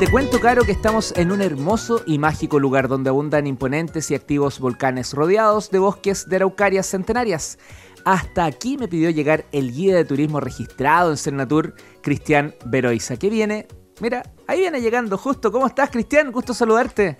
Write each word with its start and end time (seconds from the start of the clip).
te 0.00 0.10
cuento, 0.10 0.40
Caro, 0.40 0.64
que 0.64 0.72
estamos 0.72 1.12
en 1.18 1.30
un 1.30 1.42
hermoso 1.42 2.00
y 2.06 2.16
mágico 2.16 2.58
lugar 2.58 2.88
donde 2.88 3.10
abundan 3.10 3.46
imponentes 3.46 4.10
y 4.10 4.14
activos 4.14 4.58
volcanes 4.58 5.12
rodeados 5.12 5.70
de 5.70 5.78
bosques 5.78 6.26
de 6.26 6.36
araucarias 6.36 6.86
centenarias. 6.86 7.58
Hasta 8.06 8.46
aquí 8.46 8.78
me 8.78 8.88
pidió 8.88 9.10
llegar 9.10 9.44
el 9.52 9.74
guía 9.74 9.94
de 9.94 10.06
turismo 10.06 10.40
registrado 10.40 11.10
en 11.10 11.18
Cernatur, 11.18 11.74
Cristian 12.00 12.54
Beroiza, 12.64 13.18
que 13.18 13.28
viene, 13.28 13.66
mira, 14.00 14.22
ahí 14.46 14.60
viene 14.60 14.80
llegando 14.80 15.18
justo. 15.18 15.52
¿Cómo 15.52 15.66
estás, 15.66 15.90
Cristian? 15.90 16.32
Gusto 16.32 16.54
saludarte. 16.54 17.18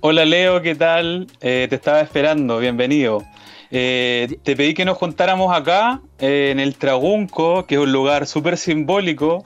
Hola, 0.00 0.24
Leo, 0.24 0.60
¿qué 0.62 0.74
tal? 0.74 1.28
Eh, 1.40 1.68
te 1.70 1.76
estaba 1.76 2.00
esperando, 2.00 2.58
bienvenido. 2.58 3.22
Eh, 3.70 4.40
te 4.42 4.56
pedí 4.56 4.74
que 4.74 4.84
nos 4.84 4.98
juntáramos 4.98 5.56
acá, 5.56 6.00
eh, 6.18 6.48
en 6.50 6.58
el 6.58 6.74
Tragunco, 6.74 7.64
que 7.64 7.76
es 7.76 7.80
un 7.80 7.92
lugar 7.92 8.26
súper 8.26 8.58
simbólico 8.58 9.44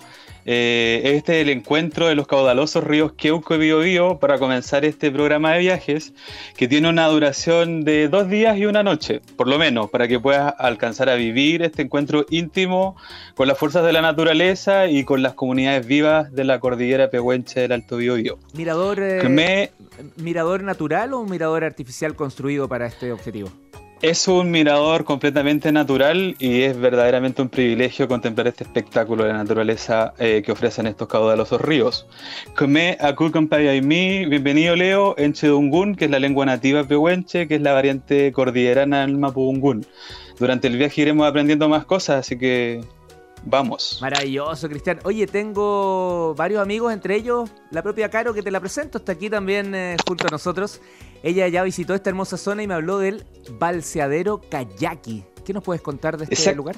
eh, 0.52 1.14
este 1.16 1.36
es 1.36 1.46
el 1.46 1.50
encuentro 1.50 2.08
de 2.08 2.16
los 2.16 2.26
caudalosos 2.26 2.82
ríos 2.82 3.12
Queuco 3.12 3.54
y 3.54 3.58
Biobío 3.58 4.18
para 4.18 4.36
comenzar 4.40 4.84
este 4.84 5.12
programa 5.12 5.52
de 5.52 5.60
viajes 5.60 6.12
que 6.56 6.66
tiene 6.66 6.88
una 6.88 7.06
duración 7.06 7.84
de 7.84 8.08
dos 8.08 8.28
días 8.28 8.58
y 8.58 8.66
una 8.66 8.82
noche, 8.82 9.20
por 9.36 9.46
lo 9.46 9.58
menos, 9.58 9.90
para 9.90 10.08
que 10.08 10.18
puedas 10.18 10.52
alcanzar 10.58 11.08
a 11.08 11.14
vivir 11.14 11.62
este 11.62 11.82
encuentro 11.82 12.26
íntimo 12.30 12.96
con 13.36 13.46
las 13.46 13.58
fuerzas 13.58 13.84
de 13.84 13.92
la 13.92 14.02
naturaleza 14.02 14.88
y 14.88 15.04
con 15.04 15.22
las 15.22 15.34
comunidades 15.34 15.86
vivas 15.86 16.32
de 16.32 16.42
la 16.42 16.58
cordillera 16.58 17.10
pehuenche 17.10 17.60
del 17.60 17.70
Alto 17.70 17.98
Biobío. 17.98 18.36
¿Mirador, 18.52 18.98
eh, 19.00 19.70
¿Mirador 20.16 20.64
natural 20.64 21.14
o 21.14 21.20
un 21.20 21.30
mirador 21.30 21.62
artificial 21.62 22.16
construido 22.16 22.66
para 22.66 22.88
este 22.88 23.12
objetivo? 23.12 23.52
Es 24.02 24.28
un 24.28 24.50
mirador 24.50 25.04
completamente 25.04 25.72
natural 25.72 26.34
y 26.38 26.62
es 26.62 26.74
verdaderamente 26.78 27.42
un 27.42 27.50
privilegio 27.50 28.08
contemplar 28.08 28.48
este 28.48 28.64
espectáculo 28.64 29.24
de 29.24 29.32
la 29.32 29.36
naturaleza 29.36 30.14
eh, 30.18 30.40
que 30.42 30.52
ofrecen 30.52 30.86
estos 30.86 31.06
caudalosos 31.06 31.60
ríos. 31.60 32.06
Come 32.56 32.96
mi 33.82 34.24
bienvenido 34.24 34.74
Leo, 34.74 35.14
en 35.18 35.34
Chedungun, 35.34 35.96
que 35.96 36.06
es 36.06 36.10
la 36.10 36.18
lengua 36.18 36.46
nativa 36.46 36.84
pehuenche, 36.84 37.46
que 37.46 37.56
es 37.56 37.60
la 37.60 37.74
variante 37.74 38.32
cordillerana 38.32 39.02
del 39.02 39.18
Mapudungun. 39.18 39.84
Durante 40.38 40.68
el 40.68 40.78
viaje 40.78 41.02
iremos 41.02 41.28
aprendiendo 41.28 41.68
más 41.68 41.84
cosas, 41.84 42.20
así 42.20 42.38
que 42.38 42.80
Vamos. 43.44 43.98
Maravilloso, 44.00 44.68
Cristian. 44.68 45.00
Oye, 45.04 45.26
tengo 45.26 46.34
varios 46.34 46.62
amigos, 46.62 46.92
entre 46.92 47.16
ellos 47.16 47.50
la 47.70 47.82
propia 47.82 48.10
Caro, 48.10 48.34
que 48.34 48.42
te 48.42 48.50
la 48.50 48.60
presento, 48.60 48.98
está 48.98 49.12
aquí 49.12 49.30
también 49.30 49.74
eh, 49.74 49.96
junto 50.06 50.26
a 50.26 50.30
nosotros. 50.30 50.80
Ella 51.22 51.48
ya 51.48 51.62
visitó 51.62 51.94
esta 51.94 52.10
hermosa 52.10 52.36
zona 52.36 52.62
y 52.62 52.66
me 52.66 52.74
habló 52.74 52.98
del 52.98 53.24
balseadero 53.58 54.40
Kayaki. 54.50 55.24
¿Qué 55.44 55.52
nos 55.52 55.62
puedes 55.62 55.82
contar 55.82 56.16
de 56.16 56.26
este 56.28 56.54
lugar? 56.54 56.76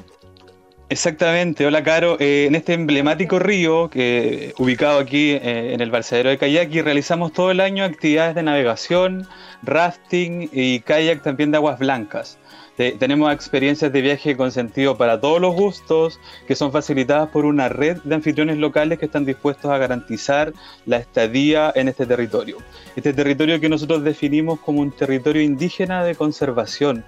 Exactamente, 0.88 1.66
hola 1.66 1.82
Caro. 1.82 2.16
Eh, 2.20 2.46
en 2.46 2.54
este 2.54 2.74
emblemático 2.74 3.38
río, 3.38 3.88
que 3.88 4.54
ubicado 4.58 4.98
aquí 4.98 5.30
eh, 5.30 5.72
en 5.72 5.80
el 5.80 5.90
balseadero 5.90 6.30
de 6.30 6.38
Kayaki, 6.38 6.82
realizamos 6.82 7.32
todo 7.32 7.50
el 7.50 7.60
año 7.60 7.82
actividades 7.84 8.34
de 8.34 8.42
navegación, 8.42 9.26
rafting 9.62 10.50
y 10.52 10.80
kayak 10.80 11.22
también 11.22 11.50
de 11.50 11.56
aguas 11.56 11.78
blancas 11.78 12.38
tenemos 12.76 13.32
experiencias 13.32 13.92
de 13.92 14.00
viaje 14.00 14.36
con 14.36 14.50
sentido 14.50 14.96
para 14.96 15.20
todos 15.20 15.40
los 15.40 15.54
gustos, 15.54 16.18
que 16.46 16.56
son 16.56 16.72
facilitadas 16.72 17.28
por 17.28 17.44
una 17.44 17.68
red 17.68 17.98
de 18.02 18.14
anfitriones 18.14 18.56
locales 18.58 18.98
que 18.98 19.06
están 19.06 19.24
dispuestos 19.24 19.70
a 19.70 19.78
garantizar 19.78 20.52
la 20.86 20.96
estadía 20.96 21.72
en 21.74 21.88
este 21.88 22.06
territorio. 22.06 22.56
Este 22.96 23.12
territorio 23.12 23.60
que 23.60 23.68
nosotros 23.68 24.02
definimos 24.02 24.60
como 24.60 24.80
un 24.80 24.90
territorio 24.90 25.42
indígena 25.42 26.02
de 26.04 26.14
conservación, 26.14 27.04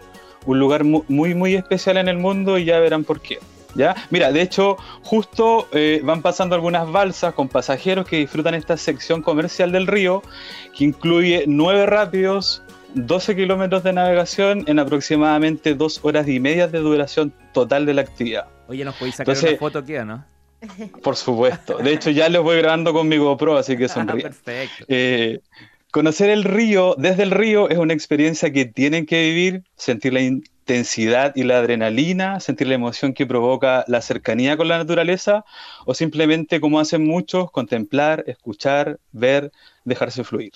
un 0.46 0.58
lugar 0.58 0.84
muy, 0.84 1.34
muy 1.34 1.54
especial 1.54 1.96
en 1.96 2.08
el 2.08 2.18
mundo 2.18 2.58
y 2.58 2.66
ya 2.66 2.78
verán 2.78 3.04
por 3.04 3.20
qué. 3.20 3.38
¿Ya? 3.76 3.96
Mira, 4.10 4.30
de 4.30 4.40
hecho, 4.40 4.76
justo 5.02 5.66
eh, 5.72 6.00
van 6.04 6.22
pasando 6.22 6.54
algunas 6.54 6.90
balsas 6.92 7.34
con 7.34 7.48
pasajeros 7.48 8.06
que 8.06 8.18
disfrutan 8.18 8.54
esta 8.54 8.76
sección 8.76 9.20
comercial 9.20 9.72
del 9.72 9.88
río, 9.88 10.22
que 10.76 10.84
incluye 10.84 11.42
nueve 11.48 11.84
rápidos, 11.84 12.62
12 12.94 13.36
kilómetros 13.36 13.82
de 13.82 13.92
navegación 13.92 14.64
en 14.66 14.78
aproximadamente 14.78 15.74
dos 15.74 16.00
horas 16.02 16.28
y 16.28 16.38
media 16.40 16.68
de 16.68 16.78
duración 16.78 17.32
total 17.52 17.86
de 17.86 17.94
la 17.94 18.02
actividad. 18.02 18.46
Oye, 18.68 18.84
¿nos 18.84 18.94
podéis 18.94 19.16
sacar 19.16 19.36
una 19.36 19.56
foto 19.56 19.78
aquí, 19.80 19.94
no? 20.04 20.24
Por 21.02 21.16
supuesto. 21.16 21.78
De 21.78 21.92
hecho, 21.92 22.10
ya 22.10 22.28
les 22.28 22.40
voy 22.40 22.56
grabando 22.58 22.92
con 22.92 23.08
mi 23.08 23.16
GoPro, 23.16 23.58
así 23.58 23.76
que 23.76 23.88
sonríe. 23.88 24.22
Perfecto. 24.22 24.84
Eh, 24.88 25.40
conocer 25.90 26.30
el 26.30 26.44
río 26.44 26.94
desde 26.96 27.24
el 27.24 27.30
río 27.30 27.68
es 27.68 27.78
una 27.78 27.92
experiencia 27.92 28.52
que 28.52 28.64
tienen 28.64 29.06
que 29.06 29.22
vivir, 29.22 29.64
sentir 29.76 30.12
la 30.12 30.20
intensidad 30.20 31.32
y 31.36 31.42
la 31.42 31.58
adrenalina, 31.58 32.40
sentir 32.40 32.68
la 32.68 32.74
emoción 32.74 33.12
que 33.12 33.26
provoca 33.26 33.84
la 33.88 34.00
cercanía 34.00 34.56
con 34.56 34.68
la 34.68 34.78
naturaleza, 34.78 35.44
o 35.84 35.94
simplemente, 35.94 36.60
como 36.60 36.80
hacen 36.80 37.04
muchos, 37.04 37.50
contemplar, 37.50 38.24
escuchar, 38.26 38.98
ver, 39.12 39.52
dejarse 39.84 40.24
fluir. 40.24 40.52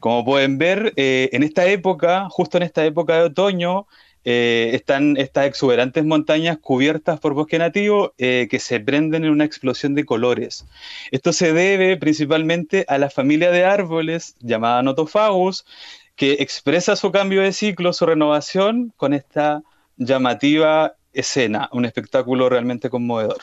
Como 0.00 0.24
pueden 0.24 0.56
ver, 0.56 0.94
eh, 0.96 1.28
en 1.32 1.42
esta 1.42 1.66
época, 1.66 2.28
justo 2.30 2.56
en 2.56 2.62
esta 2.62 2.84
época 2.86 3.16
de 3.16 3.24
otoño, 3.24 3.86
eh, 4.24 4.70
están 4.72 5.16
estas 5.18 5.46
exuberantes 5.46 6.04
montañas 6.04 6.58
cubiertas 6.58 7.20
por 7.20 7.34
bosque 7.34 7.58
nativo 7.58 8.14
eh, 8.18 8.48
que 8.50 8.58
se 8.58 8.80
prenden 8.80 9.24
en 9.24 9.30
una 9.30 9.44
explosión 9.44 9.94
de 9.94 10.06
colores. 10.06 10.66
Esto 11.10 11.34
se 11.34 11.52
debe 11.52 11.98
principalmente 11.98 12.86
a 12.88 12.96
la 12.96 13.10
familia 13.10 13.50
de 13.50 13.64
árboles 13.64 14.36
llamada 14.40 14.82
Notophagus, 14.82 15.66
que 16.16 16.32
expresa 16.40 16.96
su 16.96 17.12
cambio 17.12 17.42
de 17.42 17.52
ciclo, 17.52 17.92
su 17.92 18.06
renovación 18.06 18.92
con 18.96 19.12
esta 19.12 19.62
llamativa 19.98 20.94
escena, 21.12 21.68
un 21.72 21.84
espectáculo 21.84 22.48
realmente 22.48 22.88
conmovedor. 22.88 23.42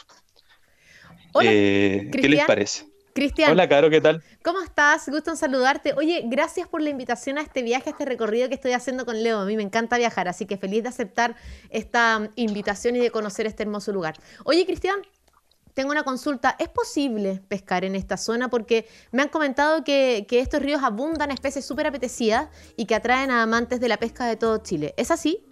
¿Qué 1.40 2.30
les 2.30 2.46
parece? 2.46 2.97
Cristian. 3.18 3.52
Hola, 3.52 3.68
Caro, 3.68 3.90
¿qué 3.90 4.00
tal? 4.00 4.22
¿Cómo 4.44 4.62
estás? 4.62 5.10
Gusto 5.10 5.32
en 5.32 5.38
saludarte. 5.38 5.94
Oye, 5.94 6.22
gracias 6.26 6.68
por 6.68 6.82
la 6.82 6.92
invitación 6.92 7.40
a 7.40 7.42
este 7.42 7.64
viaje, 7.64 7.90
a 7.90 7.92
este 7.92 8.06
recorrido 8.06 8.48
que 8.48 8.54
estoy 8.54 8.74
haciendo 8.74 9.06
con 9.06 9.24
Leo. 9.24 9.40
A 9.40 9.46
mí 9.46 9.58
me 9.58 9.64
encanta 9.64 9.98
viajar, 9.98 10.28
así 10.28 10.46
que 10.46 10.58
feliz 10.58 10.84
de 10.84 10.90
aceptar 10.90 11.36
esta 11.72 12.30
invitación 12.36 12.96
y 12.96 13.00
de 13.00 13.10
conocer 13.10 13.48
este 13.48 13.64
hermoso 13.64 13.92
lugar. 13.92 14.14
Oye, 14.46 14.68
Cristian, 14.68 15.02
tengo 15.74 15.90
una 15.90 16.04
consulta. 16.04 16.56
¿Es 16.60 16.70
posible 16.70 17.42
pescar 17.48 17.86
en 17.86 17.96
esta 17.96 18.18
zona? 18.18 18.50
Porque 18.52 18.88
me 19.12 19.24
han 19.24 19.30
comentado 19.30 19.84
que, 19.84 20.28
que 20.30 20.40
estos 20.40 20.62
ríos 20.62 20.84
abundan 20.84 21.32
especies 21.32 21.66
súper 21.66 21.88
apetecidas 21.88 22.50
y 22.76 22.86
que 22.86 22.94
atraen 22.94 23.32
a 23.32 23.42
amantes 23.42 23.80
de 23.80 23.88
la 23.88 23.98
pesca 23.98 24.28
de 24.28 24.36
todo 24.36 24.60
Chile. 24.60 24.94
¿Es 24.96 25.10
así? 25.10 25.47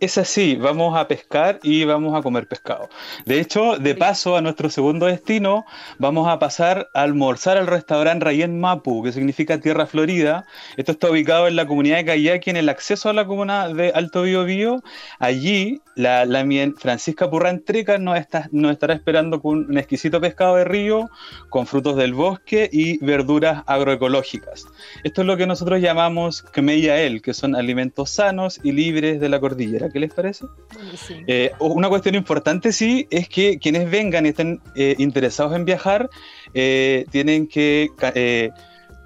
Es 0.00 0.16
así, 0.16 0.56
vamos 0.56 0.96
a 0.96 1.06
pescar 1.08 1.60
y 1.62 1.84
vamos 1.84 2.18
a 2.18 2.22
comer 2.22 2.48
pescado. 2.48 2.88
De 3.26 3.38
hecho, 3.38 3.76
de 3.76 3.94
paso 3.94 4.34
a 4.34 4.40
nuestro 4.40 4.70
segundo 4.70 5.06
destino, 5.06 5.66
vamos 5.98 6.26
a 6.26 6.38
pasar 6.38 6.88
a 6.94 7.02
almorzar 7.02 7.58
al 7.58 7.66
restaurante 7.66 8.24
Rayen 8.24 8.58
Mapu, 8.58 9.02
que 9.02 9.12
significa 9.12 9.60
Tierra 9.60 9.86
Florida. 9.86 10.46
Esto 10.78 10.92
está 10.92 11.10
ubicado 11.10 11.48
en 11.48 11.56
la 11.56 11.66
comunidad 11.66 11.98
de 11.98 12.06
Cayaqui, 12.06 12.48
en 12.48 12.56
el 12.56 12.70
acceso 12.70 13.10
a 13.10 13.12
la 13.12 13.26
comuna 13.26 13.68
de 13.68 13.90
Alto 13.94 14.22
Bío 14.22 14.44
Bío. 14.44 14.82
Allí, 15.18 15.82
la, 15.96 16.24
la 16.24 16.46
Francisca 16.78 17.28
Purrán 17.28 17.62
Treca 17.62 17.98
nos, 17.98 18.18
está, 18.18 18.48
nos 18.52 18.72
estará 18.72 18.94
esperando 18.94 19.42
con 19.42 19.66
un 19.66 19.76
exquisito 19.76 20.20
pescado 20.20 20.56
de 20.56 20.64
río, 20.64 21.10
con 21.50 21.66
frutos 21.66 21.96
del 21.96 22.14
bosque 22.14 22.70
y 22.72 23.04
verduras 23.04 23.64
agroecológicas. 23.66 24.66
Esto 25.04 25.20
es 25.20 25.26
lo 25.26 25.36
que 25.36 25.46
nosotros 25.46 25.80
llamamos 25.80 26.44
El, 26.54 27.20
que 27.20 27.34
son 27.34 27.54
alimentos 27.54 28.10
sanos 28.10 28.60
y 28.62 28.72
libres 28.72 29.20
de 29.20 29.28
la 29.28 29.40
cordillera. 29.40 29.69
¿Qué 29.92 30.00
les 30.00 30.12
parece? 30.12 30.46
Eh, 31.26 31.52
una 31.58 31.88
cuestión 31.88 32.14
importante, 32.14 32.72
sí, 32.72 33.06
es 33.10 33.28
que 33.28 33.58
quienes 33.58 33.90
vengan 33.90 34.26
y 34.26 34.30
estén 34.30 34.60
eh, 34.74 34.94
interesados 34.98 35.54
en 35.54 35.64
viajar 35.64 36.10
eh, 36.54 37.06
tienen 37.10 37.46
que 37.46 37.88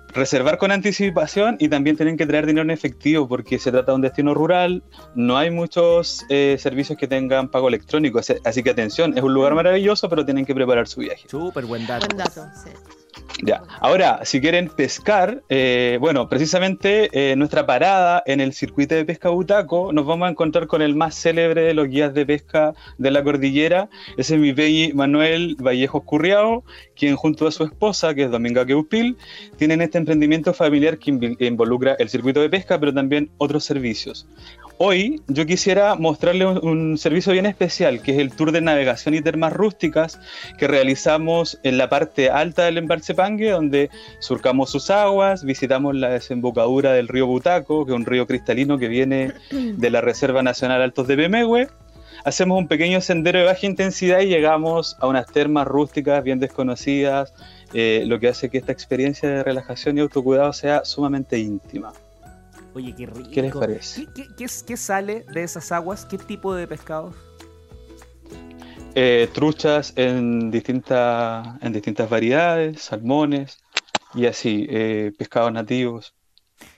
reservar 0.08 0.58
con 0.58 0.70
anticipación 0.70 1.56
y 1.58 1.69
también 1.69 1.97
tienen 1.97 2.16
que 2.16 2.24
traer 2.24 2.47
dinero 2.47 2.62
en 2.62 2.70
efectivo 2.70 3.26
porque 3.26 3.58
se 3.58 3.72
trata 3.72 3.92
de 3.92 3.97
un 3.97 4.03
destino 4.03 4.32
rural, 4.32 4.84
no 5.16 5.36
hay 5.36 5.50
muchos 5.50 6.24
servicios 6.28 6.97
que 6.97 7.08
tengan 7.08 7.50
pago 7.50 7.69
electrónico, 7.69 8.20
así 8.20 8.62
que 8.62 8.70
atención, 8.70 9.16
es 9.19 9.24
un 9.24 9.34
lugar 9.34 9.54
maravilloso, 9.54 10.08
pero 10.08 10.24
tienen 10.24 10.47
que 10.47 10.54
preparar 10.54 10.86
su 10.86 11.00
viaje. 11.00 11.28
Súper 11.28 11.66
buen 11.66 11.86
dato. 11.86 12.06
Buen 12.06 12.18
dato, 12.18 12.47
sí. 12.54 12.71
Ya, 13.43 13.63
ahora, 13.81 14.21
si 14.25 14.41
quieren 14.41 14.69
pescar, 14.69 15.43
eh, 15.49 15.99
bueno, 16.01 16.28
precisamente 16.28 17.11
eh, 17.13 17.37
nuestra 17.37 17.66
parada 17.66 18.22
en 18.27 18.41
el 18.41 18.53
circuito 18.53 18.95
de 18.95 19.05
pesca 19.05 19.28
Butaco, 19.28 19.93
nos 19.93 20.07
vamos 20.07 20.27
a 20.27 20.31
encontrar 20.31 20.66
con 20.66 20.83
el 20.83 20.95
más 20.95 21.15
célebre 21.15 21.63
de 21.63 21.75
los 21.75 21.89
guías 21.89 22.15
de 22.15 22.25
pesca 22.25 22.75
de 22.97 23.11
la 23.11 23.22
cordillera, 23.22 23.89
ese 24.16 24.34
es 24.34 24.41
mi 24.41 24.53
belli 24.53 24.93
Manuel 24.95 25.57
Vallejos 25.59 26.05
Curriao, 26.05 26.65
quien 26.97 27.16
junto 27.16 27.47
a 27.47 27.53
su 27.53 27.65
esposa, 27.65 28.15
que 28.15 28.25
es 28.25 28.31
Dominga 28.31 28.65
Queupil, 28.65 29.16
tienen 29.59 29.83
este 29.83 29.99
emprendimiento 29.99 30.55
familiar 30.55 30.99
que 30.99 31.37
involucra 31.41 31.97
el 31.99 32.09
circuito 32.09 32.41
de 32.41 32.49
pesca, 32.49 32.78
pero 32.78 32.95
también 32.95 33.31
otros 33.39 33.65
servicios. 33.65 34.27
Hoy 34.76 35.22
yo 35.28 35.47
quisiera 35.47 35.94
mostrarle 35.94 36.47
un, 36.47 36.98
servicio 36.98 37.32
bien 37.32 37.47
especial, 37.47 38.03
que 38.03 38.12
es 38.12 38.18
el 38.18 38.32
tour 38.32 38.50
de 38.50 38.60
navegación 38.60 39.15
y 39.15 39.21
termas 39.21 39.53
rústicas 39.53 40.18
que 40.59 40.66
realizamos 40.66 41.60
en 41.62 41.78
la 41.78 41.88
parte 41.88 42.28
alta 42.28 42.65
del 42.65 42.78
embalse 42.78 43.15
Pangue, 43.15 43.50
donde 43.50 43.88
surcamos 44.18 44.71
sus 44.71 44.91
aguas, 44.91 45.44
visitamos 45.44 45.94
la 45.94 46.09
desembocadura 46.09 46.92
del 46.92 47.06
río 47.06 47.26
Butaco, 47.26 47.86
que 47.86 47.92
es 47.92 47.97
un 47.97 48.04
río 48.04 48.26
cristalino 48.26 48.76
que 48.76 48.88
viene 48.88 49.32
de 49.53 49.91
la 49.91 50.00
Reserva 50.00 50.42
Nacional 50.42 50.82
Altos 50.82 51.06
de 51.06 51.16
Bemehue. 51.16 51.68
hacemos 52.24 52.59
un 52.59 52.66
pequeño 52.66 53.00
sendero 53.00 53.38
de 53.38 53.44
baja 53.44 53.66
intensidad 53.66 54.22
y 54.22 54.27
llegamos 54.27 54.97
a 54.98 55.06
unas 55.06 55.28
termas 55.28 55.68
rústicas 55.68 56.24
bien 56.24 56.41
desconocidas, 56.41 57.32
eh, 57.74 58.03
lo 58.06 58.18
que 58.18 58.27
hace 58.27 58.50
que 58.50 58.59
esta 58.59 58.72
experiencia 58.72 59.28
de 59.28 59.44
relajación 59.44 59.98
y 59.98 60.00
autocuidado 60.00 60.53
sea 60.53 60.84
sumamente 60.84 61.38
íntima. 61.38 61.92
Oye, 62.74 62.92
qué 62.97 63.06
rico. 63.06 63.30
¿Qué 63.32 63.42
les 63.42 63.54
parece? 63.54 64.06
¿Qué, 64.36 64.76
sale 64.76 65.24
de 65.32 65.44
esas 65.44 65.71
aguas? 65.71 66.04
¿Qué 66.04 66.18
tipo 66.18 66.54
de 66.54 66.66
pescados? 66.66 67.15
Eh, 68.97 69.28
truchas 69.32 69.92
en, 69.97 70.50
distintas 70.50 71.47
en 71.62 71.72
distintas 71.72 72.10
variedades, 72.10 72.82
salmones 72.82 73.59
y 74.15 74.26
así, 74.26 74.66
eh, 74.68 75.12
pescados 75.16 75.53
nativos. 75.53 76.15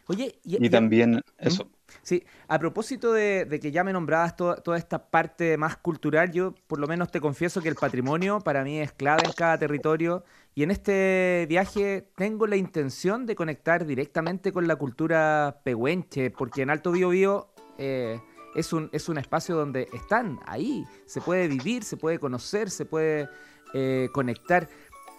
Oye, 0.06 0.38
y, 0.44 0.69
también 0.70 1.22
eso. 1.38 1.70
Sí, 2.02 2.25
a 2.46 2.58
propósito 2.58 3.12
de, 3.12 3.58
que 3.60 3.72
ya 3.72 3.82
me 3.82 3.92
nombrabas 3.92 4.37
toda 4.37 4.78
esta 4.78 5.10
parte 5.10 5.56
más 5.56 5.76
cultural, 5.76 6.31
yo 6.31 6.54
por 6.66 6.78
lo 6.78 6.87
menos 6.87 7.10
te 7.10 7.20
confieso 7.20 7.60
que 7.62 7.69
el 7.69 7.75
patrimonio 7.75 8.40
para 8.40 8.62
mí 8.64 8.78
es 8.78 8.92
clave 8.92 9.22
en 9.25 9.32
cada 9.32 9.58
territorio 9.58 10.25
y 10.58 10.62
en 10.62 10.70
este 10.70 11.44
viaje 11.50 12.08
tengo 12.17 12.47
la 12.47 12.56
intención 12.56 13.26
de 13.26 13.37
conectar 13.37 13.85
directamente 13.85 14.53
con 14.53 14.67
la 14.67 14.76
cultura 14.76 15.61
pehuenche, 15.64 16.31
porque 16.31 16.62
en 16.62 16.70
Alto 16.70 16.93
Biobío 16.93 17.49
eh, 17.76 18.19
es, 18.55 18.73
un, 18.73 18.88
es 18.94 19.11
un 19.11 19.19
espacio 19.19 19.55
donde 19.55 19.87
están 19.93 20.41
ahí, 20.47 20.87
se 21.05 21.20
puede 21.20 21.47
vivir, 21.47 21.85
se 21.85 21.99
puede 21.99 22.19
conocer, 22.19 22.70
se 22.70 22.87
puede 22.87 23.29
eh, 23.75 24.08
conectar. 24.14 24.67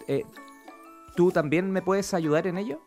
Eh, 0.08 0.24
¿Tú 1.14 1.30
también 1.30 1.70
me 1.70 1.82
puedes 1.82 2.14
ayudar 2.14 2.48
en 2.48 2.58
ello? 2.58 2.82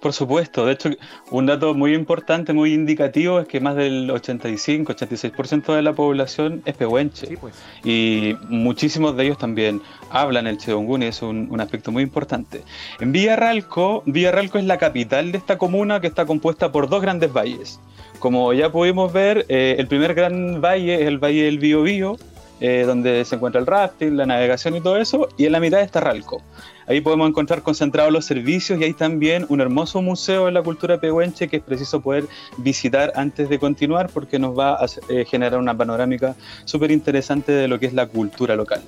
Por 0.00 0.14
supuesto, 0.14 0.64
de 0.64 0.72
hecho, 0.72 0.90
un 1.30 1.44
dato 1.44 1.74
muy 1.74 1.94
importante, 1.94 2.54
muy 2.54 2.72
indicativo, 2.72 3.40
es 3.40 3.46
que 3.46 3.60
más 3.60 3.76
del 3.76 4.08
85-86% 4.10 5.74
de 5.74 5.82
la 5.82 5.92
población 5.92 6.62
es 6.64 6.74
pehuenche. 6.74 7.36
Pues. 7.36 7.54
Y 7.84 8.34
muchísimos 8.48 9.14
de 9.16 9.24
ellos 9.24 9.38
también 9.38 9.82
hablan 10.10 10.46
el 10.46 10.56
chedongún 10.56 11.02
y 11.02 11.06
es 11.06 11.20
un, 11.20 11.60
aspecto 11.60 11.92
muy 11.92 12.02
importante. 12.02 12.62
En 12.98 13.12
Villarralco, 13.12 14.02
Villarralco 14.06 14.56
es 14.56 14.64
la 14.64 14.78
capital 14.78 15.32
de 15.32 15.38
esta 15.38 15.58
comuna 15.58 16.00
que 16.00 16.06
está 16.06 16.24
compuesta 16.24 16.72
por 16.72 16.88
dos 16.88 17.02
grandes 17.02 17.30
valles. 17.30 17.78
Como 18.18 18.54
ya 18.54 18.72
pudimos 18.72 19.12
ver, 19.12 19.44
eh, 19.48 19.76
el 19.78 19.86
primer 19.86 20.14
gran 20.14 20.62
valle 20.62 20.94
es 20.94 21.08
el 21.08 21.18
Valle 21.18 21.44
del 21.44 21.58
Biobío, 21.58 22.16
eh, 22.60 22.84
donde 22.86 23.24
se 23.24 23.36
encuentra 23.36 23.60
el 23.60 23.66
rafting, 23.66 24.16
la 24.16 24.26
navegación 24.26 24.76
y 24.76 24.80
todo 24.80 24.98
eso, 24.98 25.28
y 25.38 25.46
en 25.46 25.52
la 25.52 25.60
mitad 25.60 25.80
está 25.80 26.00
Ralco. 26.00 26.42
Ahí 26.90 27.00
podemos 27.00 27.28
encontrar 27.28 27.62
concentrados 27.62 28.12
los 28.12 28.24
servicios 28.24 28.80
y 28.80 28.82
hay 28.82 28.94
también 28.94 29.46
un 29.48 29.60
hermoso 29.60 30.02
museo 30.02 30.46
de 30.46 30.50
la 30.50 30.60
cultura 30.60 30.98
pehuenche 30.98 31.46
que 31.46 31.58
es 31.58 31.62
preciso 31.62 32.00
poder 32.00 32.26
visitar 32.56 33.12
antes 33.14 33.48
de 33.48 33.60
continuar 33.60 34.10
porque 34.12 34.40
nos 34.40 34.58
va 34.58 34.72
a 34.74 34.86
eh, 35.08 35.24
generar 35.24 35.60
una 35.60 35.72
panorámica 35.76 36.34
súper 36.64 36.90
interesante 36.90 37.52
de 37.52 37.68
lo 37.68 37.78
que 37.78 37.86
es 37.86 37.92
la 37.92 38.08
cultura 38.08 38.56
local. 38.56 38.82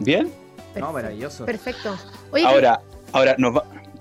¿Bien? 0.00 0.28
No, 0.74 0.92
maravilloso. 0.92 1.44
Perfecto. 1.46 1.96
ahora, 2.44 2.80
ahora 3.12 3.36
nos, 3.38 3.54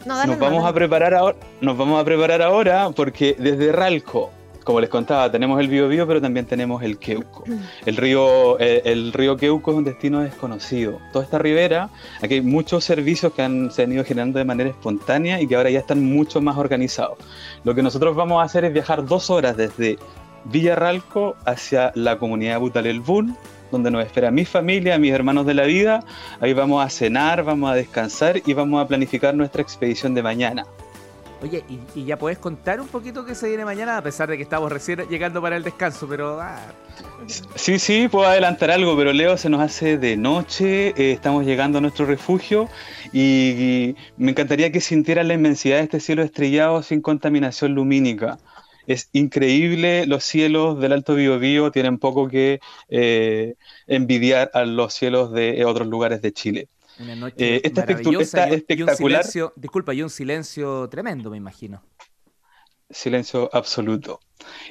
nos 0.07 0.39
vamos 0.39 0.65
a 0.65 0.73
preparar 0.73 1.13
ahora, 1.13 1.37
nos 1.61 1.77
vamos 1.77 2.01
a 2.01 2.03
preparar 2.03 2.41
ahora 2.41 2.89
porque 2.95 3.35
desde 3.37 3.71
Ralco 3.71 4.31
como 4.65 4.81
les 4.81 4.89
contaba, 4.89 5.31
tenemos 5.31 5.59
el 5.59 5.67
Biobío, 5.67 6.07
pero 6.07 6.19
también 6.19 6.47
tenemos 6.47 6.81
el 6.81 6.97
Queuco. 6.97 7.43
El 7.85 7.95
río, 7.95 8.57
el, 8.59 9.13
río 9.13 9.37
Queuco 9.37 9.71
es 9.71 9.77
un 9.77 9.83
destino 9.83 10.21
desconocido. 10.21 10.99
Toda 11.13 11.23
esta 11.23 11.37
ribera, 11.37 11.89
aquí 12.21 12.33
hay 12.33 12.41
muchos 12.41 12.83
servicios 12.83 13.31
que 13.33 13.43
han, 13.43 13.71
se 13.71 13.83
han 13.83 13.91
ido 13.91 14.03
generando 14.03 14.39
de 14.39 14.45
manera 14.45 14.71
espontánea 14.71 15.39
y 15.39 15.47
que 15.47 15.55
ahora 15.55 15.69
ya 15.69 15.79
están 15.79 16.03
mucho 16.03 16.41
más 16.41 16.57
organizados. 16.57 17.19
Lo 17.63 17.75
que 17.75 17.83
nosotros 17.83 18.15
vamos 18.15 18.41
a 18.41 18.43
hacer 18.43 18.65
es 18.65 18.73
viajar 18.73 19.05
dos 19.05 19.29
horas 19.29 19.55
desde 19.55 19.99
Villarralco 20.45 21.35
hacia 21.45 21.91
la 21.93 22.17
comunidad 22.17 22.53
de 22.53 22.59
Butalelbún, 22.59 23.37
donde 23.71 23.91
nos 23.91 24.03
espera 24.03 24.31
mi 24.31 24.45
familia, 24.45 24.97
mis 24.97 25.13
hermanos 25.13 25.45
de 25.45 25.53
la 25.53 25.65
vida. 25.65 26.03
Ahí 26.41 26.53
vamos 26.53 26.83
a 26.83 26.89
cenar, 26.89 27.43
vamos 27.43 27.71
a 27.71 27.75
descansar 27.75 28.41
y 28.43 28.53
vamos 28.53 28.83
a 28.83 28.87
planificar 28.87 29.35
nuestra 29.35 29.61
expedición 29.61 30.15
de 30.15 30.23
mañana. 30.23 30.65
Oye, 31.45 31.63
y, 31.93 32.05
ya 32.05 32.17
puedes 32.17 32.39
contar 32.39 32.81
un 32.81 32.87
poquito 32.87 33.23
qué 33.23 33.35
se 33.35 33.47
viene 33.47 33.65
mañana, 33.65 33.97
a 33.97 34.01
pesar 34.01 34.27
de 34.27 34.35
que 34.35 34.41
estamos 34.41 34.71
recién 34.71 35.07
llegando 35.09 35.43
para 35.43 35.55
el 35.55 35.63
descanso, 35.63 36.07
pero... 36.09 36.41
Ah. 36.41 36.59
Sí, 37.53 37.77
sí, 37.77 38.07
puedo 38.07 38.25
adelantar 38.25 38.71
algo, 38.71 38.97
pero 38.97 39.13
Leo, 39.13 39.37
se 39.37 39.47
nos 39.47 39.61
hace 39.61 39.99
de 39.99 40.17
noche, 40.17 40.87
eh, 40.97 41.11
estamos 41.11 41.45
llegando 41.45 41.77
a 41.77 41.81
nuestro 41.81 42.07
refugio 42.07 42.67
y, 43.13 43.95
me 44.17 44.31
encantaría 44.31 44.71
que 44.71 44.81
sintieran 44.81 45.27
la 45.27 45.35
inmensidad 45.35 45.77
de 45.77 45.83
este 45.83 45.99
cielo 45.99 46.23
estrellado 46.23 46.81
sin 46.81 47.01
contaminación 47.01 47.75
lumínica. 47.75 48.39
Es 48.87 49.09
increíble, 49.13 50.07
los 50.07 50.23
cielos 50.23 50.79
del 50.79 50.93
Alto 50.93 51.13
Biobío 51.13 51.69
tienen 51.69 51.99
poco 51.99 52.27
que 52.27 52.59
eh, 52.89 53.53
envidiar 53.85 54.49
a 54.55 54.65
los 54.65 54.95
cielos 54.95 55.31
de 55.31 55.63
otros 55.63 55.87
lugares 55.87 56.23
de 56.23 56.33
Chile. 56.33 56.69
Una 56.99 57.15
noche 57.15 57.55
eh, 57.57 57.61
esta 57.63 57.81
maravillosa 57.81 58.47
espectacular. 58.47 59.25
disculpa, 59.55 59.93
y 59.93 60.01
un 60.01 60.09
silencio 60.09 60.87
tremendo, 60.89 61.29
me 61.29 61.37
imagino. 61.37 61.83
Silencio 62.89 63.49
absoluto. 63.51 64.19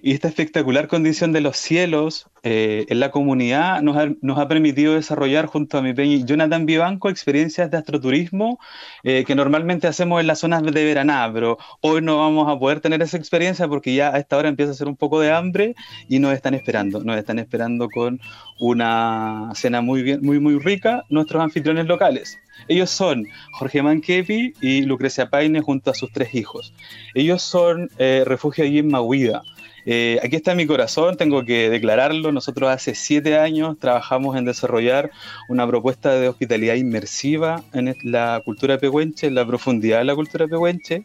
Y 0.02 0.12
esta 0.12 0.28
espectacular 0.28 0.86
condición 0.88 1.32
de 1.32 1.40
los 1.40 1.56
cielos 1.56 2.26
eh, 2.42 2.86
en 2.88 3.00
la 3.00 3.10
comunidad 3.10 3.82
nos 3.82 4.38
ha, 4.38 4.48
permitido 4.48 4.94
desarrollar 4.94 5.46
junto 5.46 5.78
a 5.78 5.82
mi 5.82 5.94
peña 5.94 6.24
Jonathan 6.24 6.66
Vivanco 6.66 7.08
experiencias 7.08 7.70
de 7.70 7.78
astroturismo 7.78 8.58
eh, 9.02 9.24
que 9.26 9.34
normalmente 9.34 9.86
hacemos 9.88 10.20
en 10.20 10.28
las 10.28 10.38
zonas 10.40 10.62
de 10.62 10.84
veranada, 10.84 11.32
pero 11.32 11.58
hoy 11.80 12.02
no 12.02 12.18
vamos 12.18 12.48
a 12.48 12.58
poder 12.58 12.80
tener 12.80 13.02
esa 13.02 13.16
experiencia 13.16 13.66
porque 13.66 13.94
ya 13.94 14.14
a 14.14 14.18
esta 14.18 14.36
hora 14.36 14.48
empieza 14.48 14.72
a 14.72 14.76
ser 14.76 14.86
un 14.86 14.96
poco 14.96 15.20
de 15.20 15.32
hambre 15.32 15.74
y 16.08 16.18
nos 16.18 16.34
están 16.34 16.54
esperando, 16.54 17.02
nos 17.02 17.16
están 17.16 17.38
esperando 17.38 17.88
con 17.88 18.20
una 18.60 19.50
cena 19.54 19.80
muy, 19.80 20.02
bien, 20.02 20.20
muy, 20.22 20.38
muy 20.38 20.58
rica 20.58 21.02
nuestros 21.08 21.42
anfitriones 21.42 21.86
locales. 21.86 22.38
Ellos 22.68 22.90
son 22.90 23.26
Jorge 23.52 23.82
Manquepi 23.82 24.54
y 24.60 24.82
Lucrecia 24.82 25.28
Paine 25.28 25.60
junto 25.60 25.90
a 25.90 25.94
sus 25.94 26.12
tres 26.12 26.34
hijos. 26.34 26.72
Ellos 27.14 27.42
son 27.42 27.90
eh, 27.98 28.24
refugio 28.26 28.64
allí 28.64 28.78
en 28.78 28.88
Mahuida. 28.88 29.42
Eh, 29.86 30.18
aquí 30.22 30.36
está 30.36 30.54
mi 30.54 30.66
corazón, 30.66 31.16
tengo 31.16 31.44
que 31.44 31.68
declararlo. 31.68 32.32
Nosotros 32.32 32.70
hace 32.70 32.94
siete 32.94 33.36
años 33.38 33.78
trabajamos 33.78 34.36
en 34.36 34.44
desarrollar 34.44 35.10
una 35.48 35.66
propuesta 35.66 36.14
de 36.18 36.28
hospitalidad 36.28 36.74
inmersiva 36.74 37.62
en 37.72 37.94
la 38.02 38.40
cultura 38.44 38.78
pehuenche, 38.78 39.26
en 39.26 39.34
la 39.34 39.46
profundidad 39.46 39.98
de 39.98 40.04
la 40.04 40.14
cultura 40.14 40.46
pehuenche. 40.46 41.04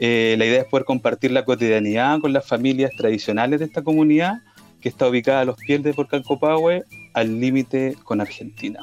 Eh, 0.00 0.34
la 0.38 0.46
idea 0.46 0.62
es 0.62 0.66
poder 0.66 0.84
compartir 0.84 1.30
la 1.30 1.44
cotidianidad 1.44 2.20
con 2.20 2.32
las 2.32 2.46
familias 2.46 2.90
tradicionales 2.96 3.60
de 3.60 3.66
esta 3.66 3.82
comunidad, 3.82 4.38
que 4.80 4.88
está 4.88 5.08
ubicada 5.08 5.40
a 5.40 5.44
los 5.44 5.56
pies 5.56 5.82
de 5.82 5.92
Porcalcopahue, 5.94 6.84
al 7.14 7.40
límite 7.40 7.96
con 8.04 8.20
Argentina. 8.20 8.80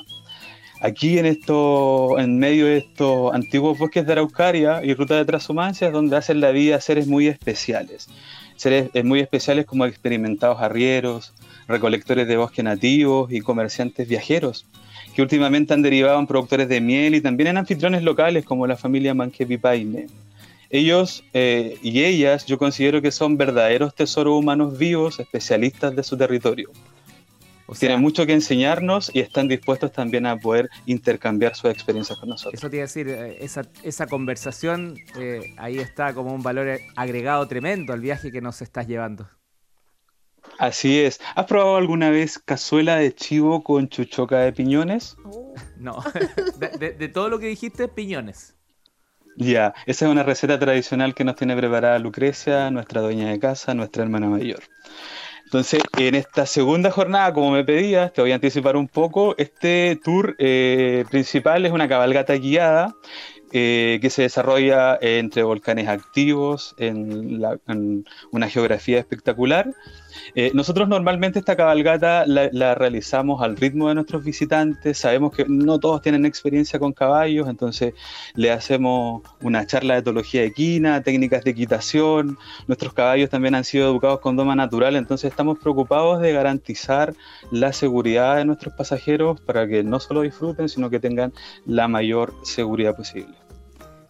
Aquí 0.81 1.18
en 1.18 1.25
esto, 1.25 2.19
en 2.19 2.38
medio 2.38 2.66
de 2.66 2.77
estos 2.77 3.34
antiguos 3.34 3.77
bosques 3.77 4.05
de 4.05 4.12
Araucaria 4.12 4.84
y 4.84 4.94
ruta 4.94 5.15
de 5.15 5.25
transhumancia, 5.25 5.88
es 5.88 5.94
donde 5.94 6.17
hacen 6.17 6.41
la 6.41 6.51
vida 6.51 6.79
seres 6.82 7.08
muy 7.08 7.27
especiales 7.27 8.10
seres 8.55 8.89
eh, 8.94 9.03
muy 9.03 9.20
especiales 9.20 9.65
como 9.65 9.86
experimentados 9.86 10.62
arrieros, 10.62 11.34
recolectores 11.67 12.27
de 12.27 12.38
bosque 12.38 12.63
nativos 12.63 13.32
y 13.32 13.41
comerciantes 13.41 14.08
viajeros, 14.08 14.65
que 15.13 15.22
últimamente 15.22 15.74
han 15.74 15.82
derivado 15.82 16.20
en 16.20 16.27
productores 16.27 16.70
de 16.70 16.82
miel 16.82 17.15
y 17.15 17.22
también 17.22 17.48
en 17.48 17.58
anfitriones 17.58 18.03
locales 18.03 18.46
como 18.46 18.67
la 18.67 18.77
familia 18.77 19.13
Manquepipaine. 19.13 20.08
Ellos 20.70 21.24
eh, 21.34 21.77
y 21.82 22.03
ellas 22.03 22.46
yo 22.46 22.58
considero 22.58 23.01
que 23.01 23.12
son 23.12 23.38
verdaderos 23.38 23.96
tesoros 23.96 24.38
humanos 24.38 24.77
vivos, 24.77 25.20
especialistas 25.20 25.96
de 25.96 26.03
su 26.03 26.17
territorio. 26.17 26.70
Tienen 27.79 28.00
mucho 28.00 28.25
que 28.25 28.34
enseñarnos 28.34 29.12
y 29.13 29.19
están 29.19 29.48
dispuestos 29.48 29.91
también 29.91 30.25
a 30.25 30.38
poder 30.38 30.69
intercambiar 30.86 31.55
sus 31.55 31.72
experiencias 31.72 32.19
con 32.19 32.29
nosotros. 32.29 32.53
Eso 32.53 32.69
te 32.69 32.77
iba 32.77 32.84
a 32.84 32.88
decir, 32.88 33.10
eh, 33.10 33.38
esa, 33.39 33.63
esa 33.84 34.07
conversación 34.07 34.95
eh, 35.19 35.53
ahí 35.57 35.79
está 35.79 36.13
como 36.13 36.34
un 36.34 36.43
valor 36.43 36.79
agregado 36.95 37.48
tremendo 37.48 37.93
al 37.93 38.01
viaje 38.01 38.31
que 38.31 38.41
nos 38.41 38.62
estás 38.62 38.88
llevando. 38.88 39.27
Así 40.57 41.00
es. 41.00 41.19
¿Has 41.36 41.45
probado 41.45 41.75
alguna 41.75 42.10
vez 42.10 42.39
cazuela 42.39 42.95
de 42.98 43.13
chivo 43.13 43.63
con 43.63 43.89
chuchoca 43.89 44.39
de 44.39 44.53
piñones? 44.53 45.17
No, 45.77 46.01
de, 46.57 47.10
todo 47.10 47.29
lo 47.29 47.38
que 47.38 47.48
dijiste, 47.48 47.88
piñones. 47.88 48.55
Ya, 49.36 49.74
esa 49.86 50.05
es 50.05 50.12
una 50.12 50.24
receta 50.24 50.57
tradicional 50.57 51.13
que 51.13 51.25
nos 51.25 51.36
tiene 51.36 51.55
preparada 51.55 52.00
Lucrecia, 52.00 52.72
nuestra 52.72 53.01
dueña 53.01 53.29
de 53.29 53.39
casa, 53.39 53.74
nuestra 53.74 54.03
hermana 54.03 54.27
mayor. 54.29 54.63
Entonces, 55.55 55.83
en 55.97 56.15
esta 56.15 56.45
segunda 56.45 56.91
jornada, 56.91 57.31
como 57.31 57.50
me 57.50 57.63
pedías, 57.63 58.12
te 58.12 58.19
voy 58.19 58.33
a 58.33 58.35
anticipar 58.35 58.75
un 58.75 58.89
poco, 58.89 59.35
este 59.38 59.97
tour 60.03 60.35
eh, 60.38 61.05
principal 61.09 61.65
es 61.65 61.71
una 61.71 61.88
cabalgata 61.88 62.33
guiada 62.33 62.93
eh, 63.53 64.00
que 64.01 64.09
se 64.09 64.24
desarrolla 64.24 65.00
entre 65.00 65.43
volcanes 65.43 65.88
activos 65.88 66.75
en, 66.77 67.41
una 68.31 68.50
geografía 68.50 69.00
espectacular 69.00 69.74
Eh, 70.36 70.51
nosotros 70.53 70.88
normalmente 70.88 71.39
esta 71.39 71.55
cabalgata 71.55 72.25
la, 72.25 72.75
realizamos 72.75 73.41
al 73.41 73.57
ritmo 73.57 73.89
de 73.89 73.95
nuestros 73.95 74.24
visitantes. 74.24 74.98
Sabemos 74.98 75.34
que 75.36 75.45
no 75.48 75.79
todos 75.79 76.01
tienen 76.01 76.25
experiencia 76.25 76.79
con 76.79 76.93
caballos, 76.93 77.48
entonces 77.48 77.93
le 78.34 78.51
hacemos 78.51 79.22
una 79.41 79.65
charla 79.65 79.95
de 79.95 80.01
etología 80.01 80.43
equina, 80.43 81.01
técnicas 81.01 81.43
de 81.43 81.51
equitación. 81.51 82.38
Nuestros 82.67 82.93
caballos 82.93 83.29
también 83.29 83.55
han 83.55 83.63
sido 83.63 83.89
educados 83.89 84.19
con 84.19 84.36
doma 84.36 84.55
natural, 84.55 84.95
entonces 84.95 85.31
estamos 85.31 85.60
preocupados 85.60 86.22
de 86.22 86.34
garantizar 86.34 87.13
la 87.51 87.74
seguridad 87.74 88.38
de 88.38 88.45
nuestros 88.45 88.74
pasajeros 88.74 89.39
para 89.41 89.67
que 89.67 89.84
no 89.84 90.00
solo 90.00 90.22
disfruten, 90.22 90.69
sino 90.69 90.89
que 90.89 91.00
tengan 91.00 91.34
la 91.65 91.88
mayor 91.88 92.34
seguridad 92.43 92.95
posible. 92.95 93.44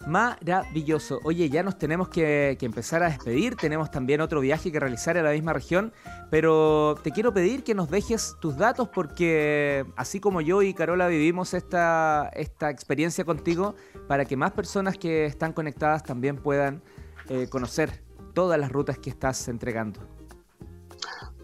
Maravilloso. 0.06 1.20
Oye, 1.24 1.50
ya 1.50 1.64
nos 1.64 1.78
tenemos 1.78 2.10
que, 2.10 2.58
empezar 2.62 3.02
a 3.02 3.10
despedir. 3.10 3.56
Tenemos 3.56 3.90
también 3.90 4.22
otro 4.22 4.40
viaje 4.40 4.72
que 4.72 4.80
realizar 4.80 5.18
en 5.18 5.24
la 5.24 5.32
misma 5.32 5.54
región. 5.54 5.94
Pero 6.30 6.96
te 7.04 7.12
quiero 7.12 7.34
pedir 7.34 7.64
que 7.64 7.74
nos 7.74 7.90
dejes 7.90 8.36
tus 8.40 8.58
datos 8.58 8.90
porque 8.90 9.86
así 9.96 10.20
como 10.20 10.42
yo 10.42 10.62
y 10.62 10.74
Carola 10.74 11.08
vivimos 11.08 11.54
esta, 11.54 12.30
esta 12.34 12.70
experiencia 12.70 13.26
contigo, 13.26 13.76
para 14.08 14.26
que 14.26 14.38
más 14.38 14.52
personas 14.52 14.98
que 14.98 15.26
están 15.26 15.54
conectadas 15.54 16.04
también 16.04 16.38
puedan 16.38 16.84
eh, 17.30 17.48
conocer 17.50 18.04
todas 18.34 18.60
las 18.60 18.72
rutas 18.72 19.00
que 19.00 19.10
estás 19.10 19.48
entregando. 19.48 20.02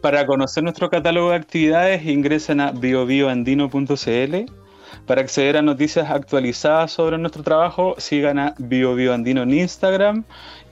Para 0.01 0.25
conocer 0.25 0.63
nuestro 0.63 0.89
catálogo 0.89 1.29
de 1.29 1.35
actividades 1.35 2.05
ingresen 2.05 2.59
a 2.59 2.71
biobioandino.cl 2.71 4.60
para 5.05 5.21
acceder 5.21 5.57
a 5.57 5.61
noticias 5.61 6.09
actualizadas 6.09 6.91
sobre 6.91 7.17
nuestro 7.17 7.43
trabajo, 7.43 7.95
sigan 7.97 8.39
a 8.39 8.55
BioBioAndino 8.57 9.43
en 9.43 9.53
Instagram. 9.53 10.23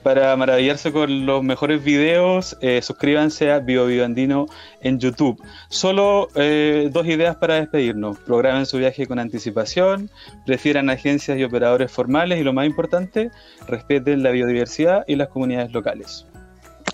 Para 0.02 0.34
maravillarse 0.34 0.92
con 0.92 1.26
los 1.26 1.42
mejores 1.42 1.84
videos, 1.84 2.56
eh, 2.62 2.80
suscríbanse 2.80 3.52
a 3.52 3.58
BioBioAndino 3.58 4.46
en 4.80 4.98
YouTube. 4.98 5.42
Solo 5.68 6.28
eh, 6.36 6.88
dos 6.90 7.06
ideas 7.06 7.36
para 7.36 7.56
despedirnos. 7.56 8.18
Programen 8.20 8.64
su 8.64 8.78
viaje 8.78 9.06
con 9.06 9.18
anticipación, 9.18 10.08
prefieran 10.46 10.88
agencias 10.88 11.36
y 11.36 11.44
operadores 11.44 11.92
formales 11.92 12.40
y 12.40 12.44
lo 12.44 12.54
más 12.54 12.64
importante, 12.64 13.30
respeten 13.68 14.22
la 14.22 14.30
biodiversidad 14.30 15.04
y 15.06 15.16
las 15.16 15.28
comunidades 15.28 15.72
locales. 15.72 16.26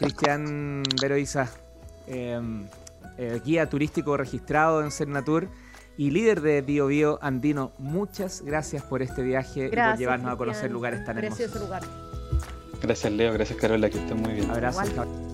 Cristian 0.01 0.83
Veroiza, 1.01 1.49
em, 2.09 2.67
eh, 3.19 3.41
guía 3.45 3.69
turístico 3.69 4.17
registrado 4.17 4.83
en 4.83 4.91
Cernatur 4.91 5.49
y 5.97 6.11
líder 6.11 6.41
de 6.41 6.63
Bio 6.63 6.87
Bio 6.87 7.19
Andino, 7.23 7.73
muchas 7.79 8.43
gracias 8.43 8.83
por 8.83 9.03
este 9.03 9.23
viaje 9.23 9.67
y 9.67 9.77
por 9.77 9.97
llevarnos 9.97 10.33
a 10.33 10.37
conocer 10.37 10.71
lugares 10.71 11.05
tan 11.05 11.19
hermosos. 11.19 11.55
lugar. 11.61 11.83
Gracias 12.83 13.13
Leo, 13.13 13.33
gracias 13.33 13.59
Carola, 13.59 13.89
que 13.89 13.99
estén 13.99 14.21
muy 14.21 14.35
bien. 14.35 14.51
Abrazos. 14.51 15.26